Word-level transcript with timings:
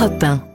Europe 0.00 0.18
1. 0.18 0.49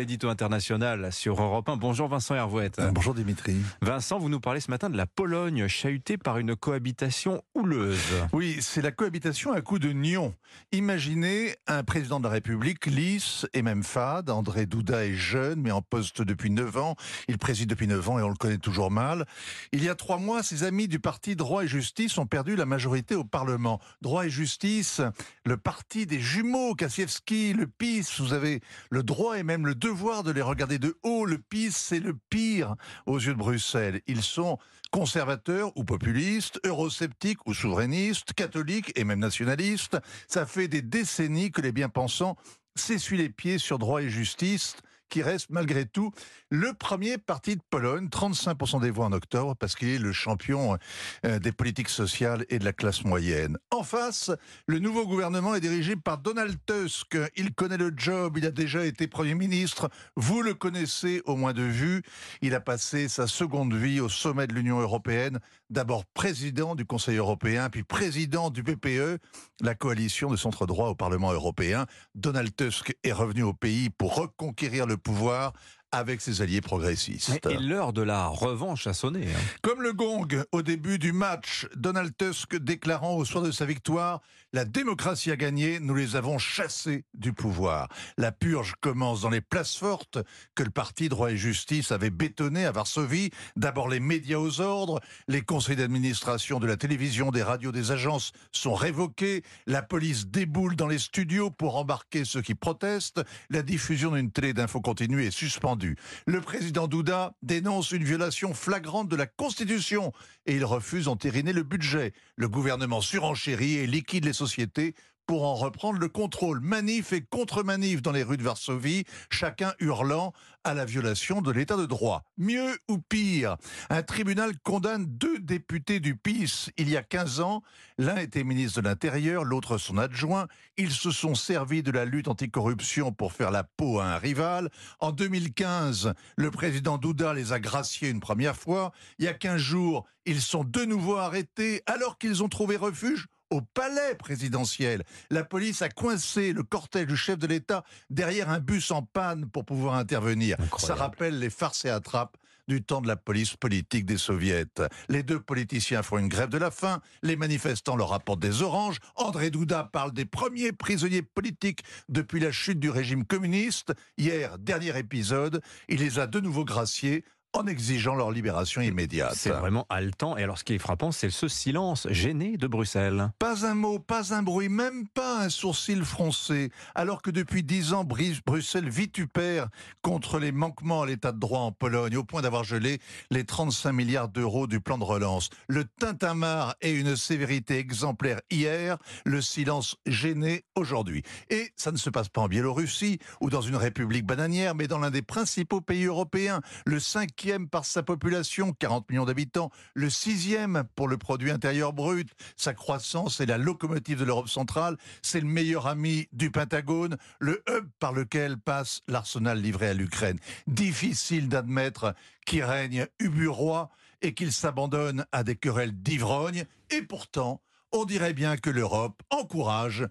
L'édito 0.00 0.28
international 0.28 1.12
sur 1.12 1.42
Europe 1.42 1.68
1. 1.68 1.76
Bonjour 1.76 2.06
Vincent 2.06 2.36
Hervouette. 2.36 2.78
Euh, 2.78 2.92
Bonjour 2.92 3.14
Dimitri. 3.14 3.56
Vincent, 3.82 4.20
vous 4.20 4.28
nous 4.28 4.38
parlez 4.38 4.60
ce 4.60 4.70
matin 4.70 4.90
de 4.90 4.96
la 4.96 5.06
Pologne 5.06 5.66
chahutée 5.66 6.16
par 6.16 6.38
une 6.38 6.54
cohabitation 6.54 7.42
houleuse. 7.56 7.98
Oui, 8.32 8.58
c'est 8.60 8.80
la 8.80 8.92
cohabitation 8.92 9.52
à 9.52 9.60
coup 9.60 9.80
de 9.80 9.90
nion. 9.90 10.36
Imaginez 10.70 11.56
un 11.66 11.82
président 11.82 12.20
de 12.20 12.24
la 12.26 12.30
République 12.30 12.86
lisse 12.86 13.44
et 13.54 13.62
même 13.62 13.82
fade. 13.82 14.30
André 14.30 14.66
Douda 14.66 15.04
est 15.04 15.14
jeune, 15.16 15.62
mais 15.62 15.72
en 15.72 15.82
poste 15.82 16.22
depuis 16.22 16.50
9 16.50 16.76
ans. 16.76 16.94
Il 17.26 17.36
préside 17.36 17.68
depuis 17.68 17.88
9 17.88 18.08
ans 18.08 18.20
et 18.20 18.22
on 18.22 18.28
le 18.28 18.36
connaît 18.36 18.58
toujours 18.58 18.92
mal. 18.92 19.26
Il 19.72 19.82
y 19.82 19.88
a 19.88 19.96
trois 19.96 20.18
mois, 20.18 20.44
ses 20.44 20.62
amis 20.62 20.86
du 20.86 21.00
parti 21.00 21.34
Droit 21.34 21.64
et 21.64 21.68
Justice 21.68 22.18
ont 22.18 22.26
perdu 22.26 22.54
la 22.54 22.66
majorité 22.66 23.16
au 23.16 23.24
Parlement. 23.24 23.80
Droit 24.00 24.26
et 24.26 24.30
Justice, 24.30 25.00
le 25.44 25.56
parti 25.56 26.06
des 26.06 26.20
jumeaux, 26.20 26.76
Kassiewski, 26.76 27.52
le 27.52 27.66
PIS, 27.66 28.06
vous 28.20 28.32
avez 28.32 28.60
le 28.90 29.02
droit 29.02 29.36
et 29.36 29.42
même 29.42 29.66
le 29.66 29.74
devoir 29.88 30.22
de 30.22 30.32
les 30.32 30.42
regarder 30.42 30.78
de 30.78 30.98
haut. 31.02 31.24
Le 31.24 31.38
PIS, 31.38 31.72
c'est 31.72 31.98
le 31.98 32.14
pire 32.28 32.76
aux 33.06 33.18
yeux 33.18 33.32
de 33.32 33.38
Bruxelles. 33.38 34.02
Ils 34.06 34.22
sont 34.22 34.58
conservateurs 34.90 35.72
ou 35.76 35.84
populistes, 35.84 36.60
eurosceptiques 36.66 37.46
ou 37.46 37.54
souverainistes, 37.54 38.34
catholiques 38.34 38.92
et 38.96 39.04
même 39.04 39.18
nationalistes. 39.18 39.96
Ça 40.26 40.44
fait 40.44 40.68
des 40.68 40.82
décennies 40.82 41.50
que 41.50 41.62
les 41.62 41.72
bien-pensants 41.72 42.36
s'essuient 42.74 43.16
les 43.16 43.30
pieds 43.30 43.56
sur 43.56 43.78
droit 43.78 44.02
et 44.02 44.10
justice 44.10 44.76
qui 45.08 45.22
reste 45.22 45.50
malgré 45.50 45.86
tout 45.86 46.12
le 46.50 46.72
premier 46.74 47.18
parti 47.18 47.56
de 47.56 47.62
Pologne, 47.70 48.08
35% 48.08 48.80
des 48.80 48.90
voix 48.90 49.06
en 49.06 49.12
octobre, 49.12 49.54
parce 49.56 49.74
qu'il 49.74 49.88
est 49.88 49.98
le 49.98 50.12
champion 50.12 50.76
euh, 51.24 51.38
des 51.38 51.52
politiques 51.52 51.88
sociales 51.88 52.44
et 52.48 52.58
de 52.58 52.64
la 52.64 52.72
classe 52.72 53.04
moyenne. 53.04 53.58
En 53.70 53.82
face, 53.82 54.30
le 54.66 54.78
nouveau 54.78 55.06
gouvernement 55.06 55.54
est 55.54 55.60
dirigé 55.60 55.96
par 55.96 56.18
Donald 56.18 56.56
Tusk. 56.66 57.16
Il 57.36 57.54
connaît 57.54 57.76
le 57.76 57.92
job, 57.96 58.36
il 58.38 58.46
a 58.46 58.50
déjà 58.50 58.84
été 58.84 59.06
Premier 59.06 59.34
ministre, 59.34 59.90
vous 60.16 60.42
le 60.42 60.54
connaissez 60.54 61.22
au 61.24 61.36
moins 61.36 61.52
de 61.52 61.62
vue. 61.62 62.02
Il 62.42 62.54
a 62.54 62.60
passé 62.60 63.08
sa 63.08 63.26
seconde 63.26 63.74
vie 63.74 64.00
au 64.00 64.08
sommet 64.08 64.46
de 64.46 64.54
l'Union 64.54 64.80
européenne, 64.80 65.38
d'abord 65.70 66.04
président 66.04 66.74
du 66.74 66.84
Conseil 66.84 67.16
européen, 67.16 67.70
puis 67.70 67.82
président 67.82 68.50
du 68.50 68.62
PPE, 68.62 69.18
la 69.60 69.74
coalition 69.74 70.30
de 70.30 70.36
centre 70.36 70.66
droit 70.66 70.88
au 70.88 70.94
Parlement 70.94 71.32
européen. 71.32 71.86
Donald 72.14 72.54
Tusk 72.54 72.96
est 73.02 73.12
revenu 73.12 73.42
au 73.42 73.52
pays 73.52 73.90
pour 73.90 74.14
reconquérir 74.14 74.86
le 74.86 74.96
pouvoir 74.98 75.52
avec 75.92 76.20
ses 76.20 76.42
alliés 76.42 76.60
progressistes. 76.60 77.46
Et 77.48 77.56
l'heure 77.56 77.92
de 77.92 78.02
la 78.02 78.26
revanche 78.26 78.86
a 78.86 78.92
sonné. 78.92 79.28
Hein. 79.28 79.40
Comme 79.62 79.82
le 79.82 79.92
gong 79.92 80.28
au 80.52 80.62
début 80.62 80.98
du 80.98 81.12
match, 81.12 81.66
Donald 81.74 82.12
Tusk 82.16 82.56
déclarant 82.56 83.16
au 83.16 83.24
soir 83.24 83.42
de 83.42 83.50
sa 83.50 83.64
victoire 83.64 84.20
La 84.52 84.64
démocratie 84.64 85.30
a 85.30 85.36
gagné, 85.36 85.80
nous 85.80 85.94
les 85.94 86.16
avons 86.16 86.38
chassés 86.38 87.04
du 87.14 87.32
pouvoir. 87.32 87.88
La 88.18 88.32
purge 88.32 88.74
commence 88.80 89.22
dans 89.22 89.30
les 89.30 89.40
places 89.40 89.76
fortes 89.76 90.18
que 90.54 90.62
le 90.62 90.70
parti 90.70 91.08
Droit 91.08 91.30
et 91.30 91.36
Justice 91.36 91.90
avait 91.90 92.10
bétonné 92.10 92.66
à 92.66 92.72
Varsovie. 92.72 93.30
D'abord 93.56 93.88
les 93.88 94.00
médias 94.00 94.38
aux 94.38 94.60
ordres, 94.60 95.00
les 95.26 95.42
conseils 95.42 95.76
d'administration 95.76 96.60
de 96.60 96.66
la 96.66 96.76
télévision, 96.76 97.30
des 97.30 97.42
radios, 97.42 97.72
des 97.72 97.92
agences 97.92 98.32
sont 98.52 98.74
révoqués, 98.74 99.42
la 99.66 99.82
police 99.82 100.26
déboule 100.26 100.76
dans 100.76 100.88
les 100.88 100.98
studios 100.98 101.50
pour 101.50 101.76
embarquer 101.76 102.24
ceux 102.24 102.42
qui 102.42 102.54
protestent, 102.54 103.22
la 103.48 103.62
diffusion 103.62 104.12
d'une 104.12 104.30
télé 104.30 104.52
d'info 104.52 104.80
continue 104.80 105.24
est 105.24 105.30
suspendue 105.30 105.77
le 106.26 106.40
président 106.40 106.88
Douda 106.88 107.34
dénonce 107.42 107.90
une 107.90 108.04
violation 108.04 108.54
flagrante 108.54 109.08
de 109.08 109.16
la 109.16 109.26
Constitution 109.26 110.12
et 110.46 110.56
il 110.56 110.64
refuse 110.64 111.04
d'entériner 111.04 111.52
le 111.52 111.62
budget. 111.62 112.12
Le 112.36 112.48
gouvernement 112.48 113.00
surenchérit 113.00 113.76
et 113.76 113.86
liquide 113.86 114.24
les 114.24 114.32
sociétés 114.32 114.94
pour 115.28 115.44
en 115.44 115.54
reprendre 115.54 116.00
le 116.00 116.08
contrôle. 116.08 116.60
Manif 116.60 117.12
et 117.12 117.20
contre-manif 117.20 118.00
dans 118.00 118.12
les 118.12 118.22
rues 118.22 118.38
de 118.38 118.42
Varsovie, 118.42 119.04
chacun 119.30 119.74
hurlant 119.78 120.32
à 120.64 120.72
la 120.72 120.86
violation 120.86 121.42
de 121.42 121.52
l'état 121.52 121.76
de 121.76 121.84
droit. 121.84 122.24
Mieux 122.38 122.78
ou 122.88 122.98
pire, 122.98 123.58
un 123.90 124.02
tribunal 124.02 124.58
condamne 124.58 125.04
deux 125.04 125.38
députés 125.38 126.00
du 126.00 126.16
PIS 126.16 126.70
il 126.78 126.88
y 126.88 126.96
a 126.96 127.02
15 127.02 127.40
ans. 127.40 127.62
L'un 127.98 128.16
était 128.16 128.42
ministre 128.42 128.80
de 128.80 128.88
l'Intérieur, 128.88 129.44
l'autre 129.44 129.76
son 129.76 129.98
adjoint. 129.98 130.48
Ils 130.78 130.92
se 130.92 131.10
sont 131.10 131.34
servis 131.34 131.82
de 131.82 131.90
la 131.90 132.06
lutte 132.06 132.28
anticorruption 132.28 133.12
pour 133.12 133.34
faire 133.34 133.50
la 133.50 133.64
peau 133.64 134.00
à 134.00 134.06
un 134.06 134.16
rival. 134.16 134.70
En 134.98 135.12
2015, 135.12 136.14
le 136.36 136.50
président 136.50 136.96
Douda 136.96 137.34
les 137.34 137.52
a 137.52 137.60
graciés 137.60 138.08
une 138.08 138.20
première 138.20 138.56
fois. 138.56 138.92
Il 139.18 139.26
y 139.26 139.28
a 139.28 139.34
15 139.34 139.60
jours, 139.60 140.06
ils 140.24 140.40
sont 140.40 140.64
de 140.64 140.86
nouveau 140.86 141.16
arrêtés 141.16 141.82
alors 141.84 142.16
qu'ils 142.16 142.42
ont 142.42 142.48
trouvé 142.48 142.76
refuge 142.76 143.26
au 143.50 143.60
palais 143.60 144.14
présidentiel. 144.18 145.04
La 145.30 145.44
police 145.44 145.82
a 145.82 145.88
coincé 145.88 146.52
le 146.52 146.62
cortège 146.62 147.06
du 147.06 147.16
chef 147.16 147.38
de 147.38 147.46
l'État 147.46 147.84
derrière 148.10 148.50
un 148.50 148.60
bus 148.60 148.90
en 148.90 149.02
panne 149.02 149.46
pour 149.46 149.64
pouvoir 149.64 149.94
intervenir. 149.94 150.56
Ça 150.78 150.94
rappelle 150.94 151.38
les 151.38 151.50
farces 151.50 151.84
et 151.84 151.90
attrapes 151.90 152.36
du 152.68 152.82
temps 152.82 153.00
de 153.00 153.08
la 153.08 153.16
police 153.16 153.56
politique 153.56 154.04
des 154.04 154.18
soviets. 154.18 154.66
Les 155.08 155.22
deux 155.22 155.40
politiciens 155.40 156.02
font 156.02 156.18
une 156.18 156.28
grève 156.28 156.50
de 156.50 156.58
la 156.58 156.70
faim, 156.70 157.00
les 157.22 157.34
manifestants 157.34 157.96
leur 157.96 158.12
apportent 158.12 158.40
des 158.40 158.62
oranges, 158.62 158.98
André 159.16 159.50
Douda 159.50 159.88
parle 159.90 160.12
des 160.12 160.26
premiers 160.26 160.72
prisonniers 160.72 161.22
politiques 161.22 161.82
depuis 162.08 162.40
la 162.40 162.52
chute 162.52 162.78
du 162.78 162.90
régime 162.90 163.24
communiste. 163.24 163.94
Hier, 164.18 164.58
dernier 164.58 164.96
épisode, 164.98 165.62
il 165.88 166.00
les 166.00 166.18
a 166.18 166.26
de 166.26 166.40
nouveau 166.40 166.64
graciés 166.64 167.24
en 167.58 167.66
exigeant 167.66 168.14
leur 168.14 168.30
libération 168.30 168.80
immédiate. 168.80 169.34
C'est 169.34 169.50
vraiment 169.50 169.84
haletant. 169.90 170.36
Et 170.36 170.44
alors, 170.44 170.58
ce 170.58 170.64
qui 170.64 170.74
est 170.74 170.78
frappant, 170.78 171.10
c'est 171.10 171.30
ce 171.30 171.48
silence 171.48 172.06
gêné 172.08 172.56
de 172.56 172.68
Bruxelles. 172.68 173.30
Pas 173.40 173.66
un 173.66 173.74
mot, 173.74 173.98
pas 173.98 174.32
un 174.32 174.42
bruit, 174.44 174.68
même 174.68 175.08
pas 175.08 175.40
un 175.40 175.48
sourcil 175.48 176.04
froncé. 176.04 176.70
Alors 176.94 177.20
que 177.20 177.30
depuis 177.30 177.64
dix 177.64 177.94
ans, 177.94 178.04
Bruxelles 178.04 178.88
vitupère 178.88 179.68
contre 180.02 180.38
les 180.38 180.52
manquements 180.52 181.02
à 181.02 181.06
l'état 181.06 181.32
de 181.32 181.40
droit 181.40 181.60
en 181.60 181.72
Pologne, 181.72 182.16
au 182.16 182.22
point 182.22 182.42
d'avoir 182.42 182.62
gelé 182.62 183.00
les 183.32 183.44
35 183.44 183.90
milliards 183.90 184.28
d'euros 184.28 184.68
du 184.68 184.78
plan 184.80 184.96
de 184.96 185.04
relance. 185.04 185.50
Le 185.66 185.84
tintamarre 185.84 186.76
et 186.80 186.92
une 186.92 187.16
sévérité 187.16 187.78
exemplaire 187.78 188.40
hier, 188.52 188.98
le 189.24 189.42
silence 189.42 189.96
gêné 190.06 190.64
aujourd'hui. 190.76 191.24
Et 191.50 191.72
ça 191.74 191.90
ne 191.90 191.96
se 191.96 192.08
passe 192.08 192.28
pas 192.28 192.42
en 192.42 192.48
Biélorussie 192.48 193.18
ou 193.40 193.50
dans 193.50 193.62
une 193.62 193.76
république 193.76 194.26
bananière, 194.26 194.76
mais 194.76 194.86
dans 194.86 195.00
l'un 195.00 195.10
des 195.10 195.22
principaux 195.22 195.80
pays 195.80 196.04
européens, 196.04 196.60
le 196.86 197.00
5 197.48 197.70
par 197.70 197.84
sa 197.84 198.02
population, 198.02 198.74
40 198.74 199.08
millions 199.08 199.24
d'habitants, 199.24 199.70
le 199.94 200.10
sixième 200.10 200.84
pour 200.94 201.08
le 201.08 201.16
produit 201.16 201.50
intérieur 201.50 201.94
brut. 201.94 202.28
Sa 202.56 202.74
croissance 202.74 203.40
est 203.40 203.46
la 203.46 203.56
locomotive 203.56 204.20
de 204.20 204.24
l'Europe 204.24 204.48
centrale, 204.48 204.98
c'est 205.22 205.40
le 205.40 205.46
meilleur 205.46 205.86
ami 205.86 206.28
du 206.32 206.50
Pentagone, 206.50 207.16
le 207.38 207.62
hub 207.70 207.88
par 208.00 208.12
lequel 208.12 208.58
passe 208.58 209.00
l'arsenal 209.08 209.60
livré 209.60 209.88
à 209.88 209.94
l'Ukraine. 209.94 210.38
Difficile 210.66 211.48
d'admettre 211.48 212.14
qu'il 212.44 212.64
règne 212.64 213.06
ubu-roi 213.18 213.88
et 214.20 214.34
qu'il 214.34 214.52
s'abandonne 214.52 215.24
à 215.32 215.42
des 215.42 215.56
querelles 215.56 216.02
d'ivrognes, 216.02 216.64
et 216.90 217.02
pourtant, 217.02 217.62
on 217.92 218.04
dirait 218.04 218.34
bien 218.34 218.58
que 218.58 218.68
l'Europe 218.68 219.22
encourage 219.30 220.06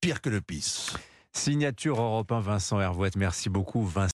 pire 0.00 0.22
que 0.22 0.30
le 0.30 0.40
pisse. 0.40 0.94
Signature 1.32 2.00
européen 2.00 2.40
Vincent 2.40 2.80
Hervouette, 2.80 3.16
merci 3.16 3.50
beaucoup 3.50 3.84
Vincent. 3.84 4.06